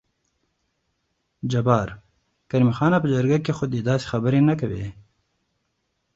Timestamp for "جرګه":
3.13-3.39